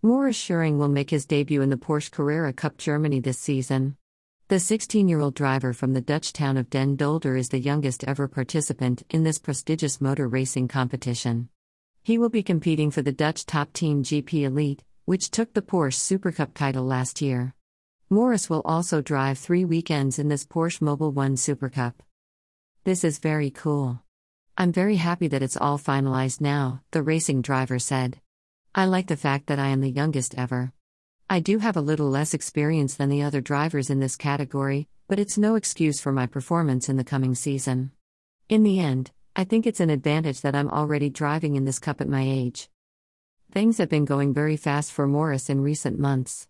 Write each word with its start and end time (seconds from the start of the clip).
Moritz 0.00 0.38
Schuring 0.38 0.78
will 0.78 0.88
make 0.88 1.10
his 1.10 1.26
debut 1.26 1.60
in 1.60 1.70
the 1.70 1.76
Porsche 1.76 2.12
Carrera 2.12 2.52
Cup 2.52 2.76
Germany 2.76 3.18
this 3.18 3.36
season. 3.36 3.96
The 4.46 4.60
16 4.60 5.08
year 5.08 5.18
old 5.18 5.34
driver 5.34 5.72
from 5.72 5.92
the 5.92 6.00
Dutch 6.00 6.32
town 6.32 6.56
of 6.56 6.70
Den 6.70 6.94
Dolder 6.94 7.36
is 7.36 7.48
the 7.48 7.58
youngest 7.58 8.04
ever 8.04 8.28
participant 8.28 9.02
in 9.10 9.24
this 9.24 9.40
prestigious 9.40 10.00
motor 10.00 10.28
racing 10.28 10.68
competition. 10.68 11.48
He 12.04 12.16
will 12.16 12.28
be 12.28 12.44
competing 12.44 12.92
for 12.92 13.02
the 13.02 13.10
Dutch 13.10 13.44
top 13.44 13.72
team 13.72 14.04
GP 14.04 14.44
Elite, 14.44 14.84
which 15.04 15.32
took 15.32 15.52
the 15.52 15.62
Porsche 15.62 15.98
Supercup 15.98 16.54
title 16.54 16.84
last 16.84 17.20
year. 17.20 17.56
Morris 18.08 18.48
will 18.48 18.62
also 18.64 19.02
drive 19.02 19.36
three 19.36 19.64
weekends 19.64 20.20
in 20.20 20.28
this 20.28 20.46
Porsche 20.46 20.78
Mobil 20.78 21.12
1 21.12 21.34
Supercup. 21.34 21.94
This 22.84 23.02
is 23.02 23.18
very 23.18 23.50
cool. 23.50 24.00
I'm 24.56 24.70
very 24.70 24.96
happy 24.96 25.26
that 25.26 25.42
it's 25.42 25.56
all 25.56 25.76
finalized 25.76 26.40
now, 26.40 26.82
the 26.92 27.02
racing 27.02 27.42
driver 27.42 27.80
said. 27.80 28.20
I 28.78 28.84
like 28.84 29.08
the 29.08 29.16
fact 29.16 29.48
that 29.48 29.58
I 29.58 29.70
am 29.70 29.80
the 29.80 29.90
youngest 29.90 30.38
ever. 30.38 30.72
I 31.28 31.40
do 31.40 31.58
have 31.58 31.76
a 31.76 31.80
little 31.80 32.08
less 32.08 32.32
experience 32.32 32.94
than 32.94 33.08
the 33.08 33.22
other 33.22 33.40
drivers 33.40 33.90
in 33.90 33.98
this 33.98 34.14
category, 34.14 34.86
but 35.08 35.18
it's 35.18 35.36
no 35.36 35.56
excuse 35.56 36.00
for 36.00 36.12
my 36.12 36.26
performance 36.26 36.88
in 36.88 36.96
the 36.96 37.02
coming 37.02 37.34
season. 37.34 37.90
In 38.48 38.62
the 38.62 38.78
end, 38.78 39.10
I 39.34 39.42
think 39.42 39.66
it's 39.66 39.80
an 39.80 39.90
advantage 39.90 40.42
that 40.42 40.54
I'm 40.54 40.70
already 40.70 41.10
driving 41.10 41.56
in 41.56 41.64
this 41.64 41.80
cup 41.80 42.00
at 42.00 42.08
my 42.08 42.22
age. 42.22 42.68
Things 43.50 43.78
have 43.78 43.88
been 43.88 44.04
going 44.04 44.32
very 44.32 44.56
fast 44.56 44.92
for 44.92 45.08
Morris 45.08 45.50
in 45.50 45.60
recent 45.60 45.98
months. 45.98 46.46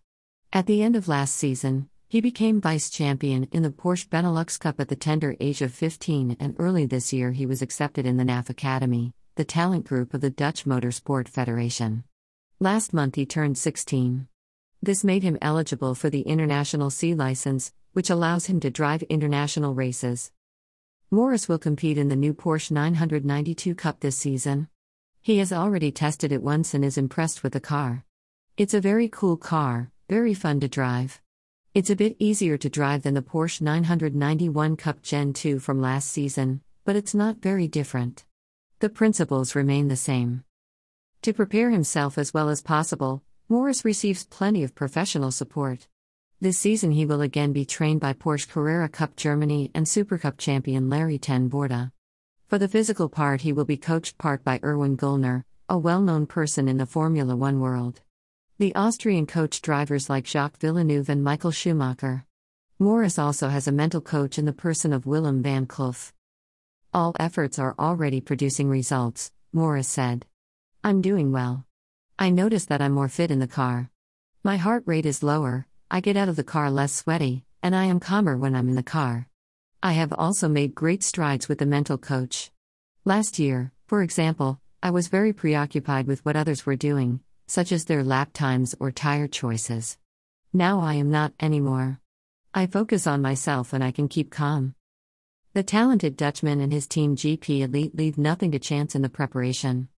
At 0.53 0.67
the 0.67 0.83
end 0.83 0.95
of 0.95 1.07
last 1.07 1.33
season, 1.33 1.89
he 2.09 2.21
became 2.21 2.61
vice 2.61 2.91
champion 2.91 3.45
in 3.51 3.63
the 3.63 3.71
Porsche 3.71 4.07
Benelux 4.07 4.59
Cup 4.59 4.79
at 4.79 4.89
the 4.89 4.95
tender 4.95 5.35
age 5.39 5.63
of 5.63 5.73
15, 5.73 6.37
and 6.39 6.55
early 6.59 6.85
this 6.85 7.11
year 7.11 7.31
he 7.31 7.47
was 7.47 7.63
accepted 7.63 8.05
in 8.05 8.17
the 8.17 8.23
NAF 8.23 8.51
Academy, 8.51 9.13
the 9.33 9.43
talent 9.43 9.87
group 9.87 10.13
of 10.13 10.21
the 10.21 10.29
Dutch 10.29 10.65
Motorsport 10.65 11.27
Federation. 11.27 12.03
Last 12.61 12.93
month 12.93 13.15
he 13.15 13.25
turned 13.25 13.57
16. 13.57 14.27
This 14.81 15.05
made 15.05 15.23
him 15.23 15.37
eligible 15.41 15.95
for 15.95 16.09
the 16.09 16.23
International 16.23 16.89
C 16.89 17.15
license, 17.15 17.71
which 17.93 18.09
allows 18.09 18.47
him 18.47 18.59
to 18.59 18.69
drive 18.69 19.01
international 19.03 19.73
races. 19.73 20.33
Morris 21.09 21.47
will 21.47 21.57
compete 21.57 21.97
in 21.97 22.09
the 22.09 22.17
new 22.17 22.33
Porsche 22.33 22.71
992 22.71 23.73
Cup 23.75 24.01
this 24.01 24.17
season. 24.17 24.67
He 25.21 25.37
has 25.37 25.53
already 25.53 25.89
tested 25.89 26.33
it 26.33 26.43
once 26.43 26.73
and 26.73 26.83
is 26.83 26.97
impressed 26.97 27.43
with 27.43 27.53
the 27.53 27.61
car. 27.61 28.03
It's 28.57 28.73
a 28.73 28.81
very 28.81 29.07
cool 29.07 29.37
car, 29.37 29.91
very 30.09 30.33
fun 30.33 30.59
to 30.59 30.67
drive. 30.67 31.21
It's 31.73 31.89
a 31.89 31.95
bit 31.95 32.17
easier 32.19 32.57
to 32.57 32.69
drive 32.69 33.03
than 33.03 33.13
the 33.13 33.21
Porsche 33.21 33.61
991 33.61 34.75
Cup 34.75 35.01
Gen 35.01 35.31
2 35.31 35.59
from 35.59 35.79
last 35.79 36.11
season, 36.11 36.59
but 36.83 36.97
it's 36.97 37.15
not 37.15 37.37
very 37.37 37.69
different. 37.69 38.25
The 38.79 38.89
principles 38.89 39.55
remain 39.55 39.87
the 39.87 39.95
same. 39.95 40.43
To 41.23 41.33
prepare 41.33 41.69
himself 41.69 42.17
as 42.17 42.33
well 42.33 42.47
as 42.47 42.61
possible, 42.61 43.21
Morris 43.49 43.83
receives 43.83 44.25
plenty 44.25 44.63
of 44.63 44.73
professional 44.73 45.31
support. 45.31 45.89
This 46.39 46.57
season 46.57 46.91
he 46.91 47.05
will 47.05 47.19
again 47.19 47.51
be 47.51 47.65
trained 47.65 47.99
by 47.99 48.13
Porsche 48.13 48.47
Carrera 48.47 48.87
Cup 48.87 49.17
Germany 49.17 49.69
and 49.73 49.85
Supercup 49.85 50.37
champion 50.37 50.89
Larry 50.89 51.17
Ten 51.17 51.49
Voorde. 51.49 51.91
For 52.47 52.57
the 52.57 52.69
physical 52.69 53.09
part 53.09 53.41
he 53.41 53.51
will 53.51 53.65
be 53.65 53.75
coached 53.75 54.17
part 54.17 54.45
by 54.45 54.61
Erwin 54.63 54.95
Göllner, 54.95 55.43
a 55.67 55.77
well-known 55.77 56.25
person 56.25 56.69
in 56.69 56.77
the 56.77 56.85
Formula 56.85 57.35
1 57.35 57.59
world. 57.59 57.99
The 58.57 58.73
Austrian 58.73 59.27
coach 59.27 59.61
drivers 59.61 60.09
like 60.09 60.25
Jacques 60.25 60.57
Villeneuve 60.59 61.09
and 61.09 61.21
Michael 61.21 61.51
Schumacher. 61.51 62.25
Morris 62.79 63.19
also 63.19 63.49
has 63.49 63.67
a 63.67 63.73
mental 63.73 63.99
coach 63.99 64.37
in 64.37 64.45
the 64.45 64.53
person 64.53 64.93
of 64.93 65.05
Willem 65.05 65.43
van 65.43 65.65
Kloof. 65.65 66.13
All 66.93 67.13
efforts 67.19 67.59
are 67.59 67.75
already 67.77 68.21
producing 68.21 68.69
results, 68.69 69.33
Morris 69.51 69.89
said. 69.89 70.25
I'm 70.81 71.01
doing 71.01 71.33
well. 71.33 71.65
I 72.17 72.29
notice 72.29 72.65
that 72.65 72.81
I'm 72.81 72.93
more 72.93 73.09
fit 73.09 73.31
in 73.31 73.39
the 73.39 73.47
car. 73.47 73.91
My 74.43 74.55
heart 74.55 74.83
rate 74.85 75.05
is 75.05 75.21
lower, 75.21 75.67
I 75.91 75.99
get 75.99 76.15
out 76.15 76.29
of 76.29 76.37
the 76.37 76.43
car 76.43 76.71
less 76.71 76.93
sweaty, 76.93 77.43
and 77.61 77.75
I 77.75 77.83
am 77.85 77.99
calmer 77.99 78.37
when 78.37 78.55
I'm 78.55 78.69
in 78.69 78.75
the 78.75 78.83
car. 78.83 79.27
I 79.83 79.91
have 79.93 80.13
also 80.13 80.47
made 80.47 80.73
great 80.73 81.03
strides 81.03 81.49
with 81.49 81.59
the 81.59 81.65
mental 81.65 81.97
coach. 81.97 82.51
Last 83.03 83.39
year, 83.39 83.73
for 83.87 84.01
example, 84.01 84.61
I 84.81 84.91
was 84.91 85.09
very 85.09 85.33
preoccupied 85.33 86.07
with 86.07 86.23
what 86.25 86.37
others 86.37 86.65
were 86.65 86.77
doing, 86.77 87.19
such 87.45 87.73
as 87.73 87.83
their 87.83 88.03
lap 88.03 88.29
times 88.31 88.73
or 88.79 88.89
tire 88.89 89.27
choices. 89.27 89.97
Now 90.53 90.79
I 90.79 90.93
am 90.93 91.11
not 91.11 91.33
anymore. 91.41 91.99
I 92.53 92.67
focus 92.67 93.05
on 93.05 93.21
myself 93.21 93.73
and 93.73 93.83
I 93.83 93.91
can 93.91 94.07
keep 94.07 94.31
calm. 94.31 94.75
The 95.53 95.63
talented 95.63 96.15
Dutchman 96.15 96.61
and 96.61 96.71
his 96.71 96.87
team 96.87 97.17
GP 97.17 97.61
Elite 97.61 97.95
leave 97.95 98.17
nothing 98.17 98.53
to 98.53 98.59
chance 98.59 98.95
in 98.95 99.01
the 99.01 99.09
preparation. 99.09 99.89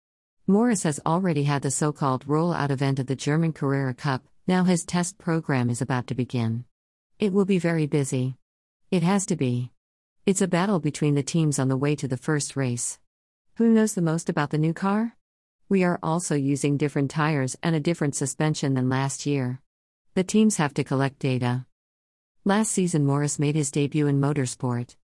Moritz 0.47 0.83
has 0.83 0.99
already 1.05 1.43
had 1.43 1.61
the 1.61 1.69
so 1.69 1.91
called 1.91 2.27
roll-out 2.27 2.71
event 2.71 2.97
of 2.97 3.05
the 3.05 3.15
German 3.15 3.53
Carrera 3.53 3.93
Cup, 3.93 4.23
now 4.47 4.63
his 4.63 4.83
test 4.83 5.19
program 5.19 5.69
is 5.69 5.81
about 5.81 6.07
to 6.07 6.15
begin. 6.15 6.65
It 7.19 7.31
will 7.31 7.45
be 7.45 7.59
very 7.59 7.85
busy. 7.85 8.37
It 8.89 9.03
has 9.03 9.27
to 9.27 9.35
be. 9.35 9.71
It's 10.25 10.41
a 10.41 10.47
battle 10.47 10.79
between 10.79 11.13
the 11.13 11.23
teams 11.23 11.59
on 11.59 11.67
the 11.67 11.77
way 11.77 11.95
to 11.95 12.07
the 12.07 12.17
first 12.17 12.55
race. 12.55 12.99
Who 13.55 13.69
knows 13.69 13.93
the 13.93 14.01
most 14.01 14.29
about 14.29 14.49
the 14.49 14.57
new 14.57 14.73
car? 14.73 15.15
We 15.69 15.83
are 15.83 15.99
also 16.01 16.35
using 16.35 16.75
different 16.75 17.11
tires 17.11 17.55
and 17.61 17.75
a 17.75 17.79
different 17.79 18.15
suspension 18.15 18.73
than 18.73 18.89
last 18.89 19.27
year. 19.27 19.61
The 20.15 20.23
teams 20.23 20.57
have 20.57 20.73
to 20.73 20.83
collect 20.83 21.19
data. 21.19 21.65
Last 22.43 22.71
season, 22.71 23.05
Morris 23.05 23.37
made 23.37 23.55
his 23.55 23.69
debut 23.69 24.07
in 24.07 24.19
motorsport. 24.19 24.95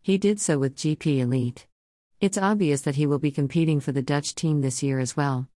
He 0.00 0.18
did 0.18 0.40
so 0.40 0.58
with 0.58 0.76
GP 0.76 1.18
Elite. 1.18 1.66
It's 2.20 2.38
obvious 2.38 2.82
that 2.82 2.94
he 2.94 3.06
will 3.06 3.18
be 3.18 3.30
competing 3.30 3.80
for 3.80 3.92
the 3.92 4.02
Dutch 4.02 4.34
team 4.34 4.60
this 4.60 4.82
year 4.82 4.98
as 4.98 5.16
well. 5.16 5.48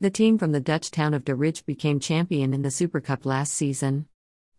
The 0.00 0.10
team 0.10 0.38
from 0.38 0.52
the 0.52 0.60
Dutch 0.60 0.90
town 0.90 1.14
of 1.14 1.24
De 1.24 1.34
Ridge 1.34 1.64
became 1.64 2.00
champion 2.00 2.52
in 2.52 2.62
the 2.62 2.70
Super 2.70 3.00
Cup 3.00 3.24
last 3.24 3.54
season. 3.54 4.06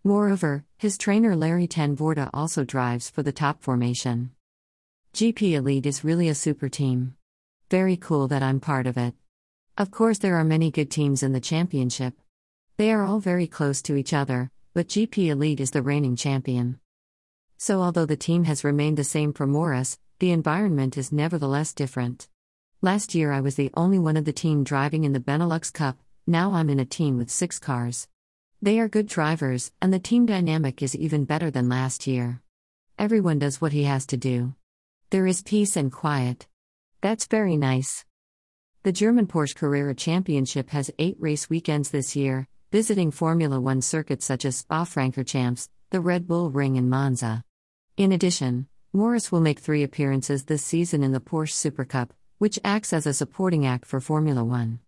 Moreover, 0.04 0.66
his 0.78 0.98
trainer 0.98 1.36
Larry 1.36 1.68
Ten 1.68 1.96
Voorde 1.96 2.30
also 2.34 2.64
drives 2.64 3.10
for 3.10 3.24
the 3.24 3.32
top 3.32 3.62
formation. 3.62 4.32
GP 5.14 5.54
Elite 5.54 5.86
is 5.86 6.04
really 6.04 6.28
a 6.28 6.36
super 6.36 6.70
team. 6.70 7.16
Very 7.70 7.98
cool 7.98 8.28
that 8.28 8.44
I'm 8.44 8.60
part 8.60 8.88
of 8.88 8.98
it. 8.98 9.14
Of 9.78 9.92
course, 9.92 10.18
there 10.18 10.36
are 10.36 10.44
many 10.44 10.72
good 10.72 10.92
teams 10.92 11.24
in 11.24 11.34
the 11.34 11.40
championship. 11.40 12.16
They 12.78 12.92
are 12.92 13.04
all 13.04 13.20
very 13.20 13.48
close 13.48 13.82
to 13.84 13.96
each 13.96 14.14
other, 14.14 14.50
but 14.74 14.88
GP 14.88 15.28
Elite 15.30 15.60
is 15.60 15.72
the 15.72 15.82
reigning 15.82 16.16
champion. 16.16 16.80
So, 17.58 17.82
although 17.82 18.06
the 18.06 18.18
team 18.18 18.44
has 18.46 18.64
remained 18.64 18.98
the 18.98 19.04
same 19.04 19.32
for 19.32 19.48
Moritz, 19.48 19.98
the 20.20 20.32
environment 20.32 20.98
is 20.98 21.12
nevertheless 21.12 21.74
different. 21.74 22.28
Last 22.82 23.16
year 23.16 23.32
I 23.32 23.42
was 23.42 23.56
the 23.56 23.72
only 23.76 24.00
one 24.00 24.18
of 24.18 24.26
the 24.26 24.34
team 24.34 24.64
driving 24.64 25.04
in 25.04 25.14
the 25.14 25.20
Benelux 25.20 25.72
Cup, 25.72 26.00
now 26.28 26.54
I'm 26.54 26.70
in 26.70 26.80
a 26.80 26.86
team 26.86 27.18
with 27.18 27.30
six 27.30 27.60
cars. 27.60 28.08
They 28.62 28.80
are 28.80 28.88
good 28.88 29.08
drivers, 29.08 29.72
and 29.82 29.94
the 29.94 30.00
team 30.00 30.26
dynamic 30.26 30.82
is 30.82 30.96
even 30.96 31.26
better 31.26 31.52
than 31.52 31.68
last 31.68 32.08
year. 32.08 32.42
Everyone 32.98 33.40
does 33.40 33.60
what 33.60 33.74
he 33.74 33.84
has 33.84 34.06
to 34.08 34.18
do. 34.18 34.56
There 35.10 35.28
is 35.28 35.42
peace 35.42 35.76
and 35.76 35.92
quiet. 35.92 36.48
That's 37.02 37.26
very 37.26 37.58
nice. 37.58 38.06
The 38.84 38.92
German 38.92 39.28
Porsche 39.28 39.56
Carrera 39.56 39.96
Championship 39.96 40.70
has 40.70 40.92
eight 41.00 41.18
race 41.20 41.50
weekends 41.50 41.90
this 41.90 42.16
year, 42.16 42.48
visiting 42.72 43.12
Formula 43.12 43.60
One 43.60 43.82
circuits 43.82 44.26
such 44.26 44.46
as 44.46 44.58
Spa 44.58 44.86
Francorchamps, 44.86 45.70
the 45.90 46.02
Red 46.02 46.28
Bull 46.28 46.50
Ring, 46.50 46.78
and 46.78 46.90
Monza. 46.90 47.44
In 47.98 48.12
addition, 48.12 48.68
Moritz 48.96 49.32
will 49.32 49.42
make 49.42 49.58
three 49.58 49.82
appearances 49.82 50.44
this 50.44 50.64
season 50.64 51.02
in 51.02 51.14
the 51.14 51.20
Porsche 51.20 51.54
Super 51.54 51.84
Cup, 51.84 52.14
which 52.38 52.60
acts 52.64 52.94
as 52.94 53.08
a 53.08 53.14
supporting 53.14 53.66
act 53.66 53.88
for 53.88 54.00
Formula 54.00 54.44
One. 54.44 54.82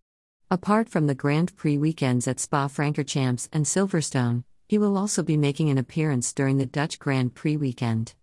Apart 0.48 0.88
from 0.88 1.08
the 1.08 1.14
Grand 1.16 1.56
Prix 1.56 1.76
weekends 1.76 2.28
at 2.28 2.38
Spa 2.38 2.68
Francorchamps 2.68 3.48
and 3.52 3.64
Silverstone, 3.64 4.44
he 4.68 4.78
will 4.78 4.96
also 4.96 5.24
be 5.24 5.36
making 5.36 5.70
an 5.70 5.78
appearance 5.78 6.32
during 6.32 6.56
the 6.56 6.66
Dutch 6.66 7.00
Grand 7.00 7.34
Prix 7.34 7.56
weekend. 7.56 8.14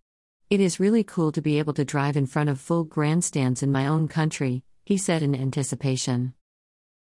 It 0.49 0.61
is 0.61 0.79
really 0.79 1.03
cool 1.03 1.33
to 1.33 1.41
be 1.41 1.59
able 1.59 1.73
to 1.73 1.83
drive 1.83 2.15
in 2.15 2.27
front 2.27 2.49
of 2.49 2.61
full 2.61 2.85
grandstands 2.85 3.61
in 3.61 3.69
my 3.69 3.85
own 3.85 4.07
country, 4.07 4.63
he 4.85 4.95
said 4.95 5.21
in 5.21 5.35
anticipation. 5.35 6.33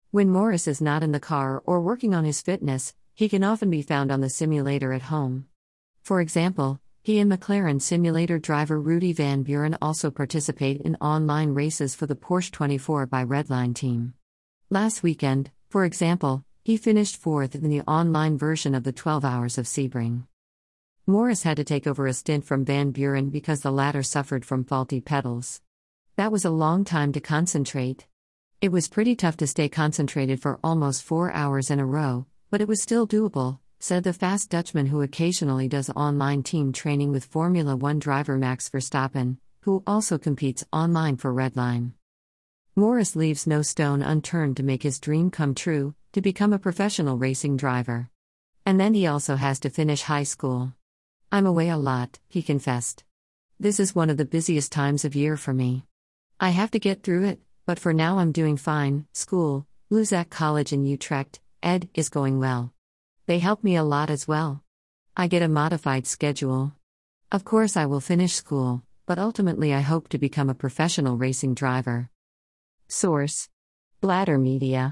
When 0.09 0.31
Morris 0.31 0.67
is 0.67 0.81
not 0.81 1.03
in 1.03 1.11
the 1.11 1.19
car 1.19 1.61
or 1.67 1.81
working 1.81 2.15
on 2.15 2.25
his 2.25 2.41
fitness, 2.41 2.95
he 3.13 3.29
can 3.29 3.43
often 3.43 3.69
be 3.69 3.83
found 3.83 4.11
on 4.11 4.21
the 4.21 4.29
simulator 4.29 4.91
at 4.91 5.03
home. 5.03 5.45
For 6.01 6.19
example, 6.19 6.80
he 7.03 7.17
and 7.17 7.31
McLaren 7.31 7.81
simulator 7.81 8.37
driver 8.37 8.79
Rudy 8.79 9.11
Van 9.11 9.41
Buren 9.41 9.75
also 9.81 10.11
participate 10.11 10.81
in 10.81 10.95
online 10.97 11.49
races 11.49 11.95
for 11.95 12.05
the 12.05 12.15
Porsche 12.15 12.51
24 12.51 13.07
by 13.07 13.25
Redline 13.25 13.73
team. 13.73 14.13
Last 14.69 15.01
weekend, 15.01 15.49
for 15.67 15.83
example, 15.83 16.45
he 16.63 16.77
finished 16.77 17.17
fourth 17.17 17.55
in 17.55 17.69
the 17.69 17.81
online 17.81 18.37
version 18.37 18.75
of 18.75 18.83
the 18.83 18.91
12 18.91 19.25
Hours 19.25 19.57
of 19.57 19.65
Sebring. 19.65 20.27
Morris 21.07 21.41
had 21.41 21.57
to 21.57 21.63
take 21.63 21.87
over 21.87 22.05
a 22.05 22.13
stint 22.13 22.45
from 22.45 22.65
Van 22.65 22.91
Buren 22.91 23.31
because 23.31 23.61
the 23.61 23.71
latter 23.71 24.03
suffered 24.03 24.45
from 24.45 24.63
faulty 24.63 25.01
pedals. 25.01 25.59
That 26.17 26.31
was 26.31 26.45
a 26.45 26.51
long 26.51 26.85
time 26.85 27.11
to 27.13 27.19
concentrate. 27.19 28.05
It 28.61 28.71
was 28.71 28.87
pretty 28.87 29.15
tough 29.15 29.37
to 29.37 29.47
stay 29.47 29.69
concentrated 29.69 30.39
for 30.39 30.59
almost 30.63 31.01
four 31.01 31.31
hours 31.31 31.71
in 31.71 31.79
a 31.79 31.85
row, 31.85 32.27
but 32.51 32.61
it 32.61 32.67
was 32.67 32.79
still 32.79 33.07
doable, 33.07 33.57
said 33.83 34.03
the 34.03 34.13
fast 34.13 34.51
Dutchman 34.51 34.85
who 34.85 35.01
occasionally 35.01 35.67
does 35.67 35.89
online 35.95 36.43
team 36.43 36.71
training 36.71 37.11
with 37.11 37.25
Formula 37.25 37.75
One 37.75 37.97
driver 37.97 38.37
Max 38.37 38.69
Verstappen, 38.69 39.37
who 39.61 39.81
also 39.87 40.19
competes 40.19 40.63
online 40.71 41.17
for 41.17 41.33
Redline. 41.33 41.93
Morris 42.75 43.15
leaves 43.15 43.47
no 43.47 43.63
stone 43.63 44.03
unturned 44.03 44.55
to 44.57 44.63
make 44.63 44.83
his 44.83 44.99
dream 44.99 45.31
come 45.31 45.55
true, 45.55 45.95
to 46.13 46.21
become 46.21 46.53
a 46.53 46.59
professional 46.59 47.17
racing 47.17 47.57
driver. 47.57 48.11
And 48.67 48.79
then 48.79 48.93
he 48.93 49.07
also 49.07 49.35
has 49.35 49.59
to 49.61 49.71
finish 49.71 50.03
high 50.03 50.23
school. 50.23 50.73
I'm 51.31 51.47
away 51.47 51.69
a 51.69 51.75
lot, 51.75 52.19
he 52.29 52.43
confessed. 52.43 53.03
This 53.59 53.79
is 53.79 53.95
one 53.95 54.11
of 54.11 54.17
the 54.17 54.25
busiest 54.25 54.71
times 54.71 55.05
of 55.05 55.15
year 55.15 55.37
for 55.37 55.55
me. 55.55 55.85
I 56.39 56.51
have 56.51 56.69
to 56.71 56.79
get 56.79 57.01
through 57.01 57.25
it, 57.25 57.39
but 57.65 57.79
for 57.79 57.93
now 57.93 58.19
I'm 58.19 58.31
doing 58.31 58.57
fine. 58.57 59.07
School, 59.11 59.65
Luzac 59.91 60.29
College 60.29 60.71
in 60.71 60.85
Utrecht, 60.85 61.39
Ed, 61.63 61.89
is 61.95 62.09
going 62.09 62.37
well. 62.37 62.71
They 63.31 63.39
help 63.39 63.63
me 63.63 63.77
a 63.77 63.89
lot 63.95 64.09
as 64.09 64.27
well. 64.27 64.49
I 65.15 65.27
get 65.33 65.41
a 65.41 65.57
modified 65.61 66.05
schedule. 66.05 66.73
Of 67.31 67.45
course, 67.45 67.77
I 67.77 67.85
will 67.85 68.01
finish 68.01 68.33
school, 68.33 68.83
but 69.05 69.17
ultimately, 69.17 69.73
I 69.73 69.79
hope 69.91 70.09
to 70.09 70.25
become 70.25 70.49
a 70.49 70.61
professional 70.63 71.15
racing 71.15 71.53
driver. 71.53 72.09
Source 72.89 73.47
Bladder 74.01 74.37
Media 74.37 74.83